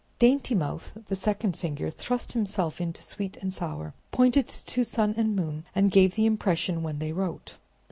Daintymouth, 0.17 0.93
the 1.09 1.15
second 1.15 1.55
finger, 1.55 1.91
thrust 1.91 2.33
himself 2.33 2.81
into 2.81 3.03
sweet 3.03 3.37
and 3.37 3.53
sour, 3.53 3.93
pointed 4.09 4.47
to 4.47 4.83
sun 4.83 5.13
and 5.15 5.35
moon, 5.35 5.63
and 5.75 5.91
gave 5.91 6.15
the 6.15 6.25
impression 6.25 6.81
when 6.81 6.97
they 6.97 7.11
wrote. 7.11 7.59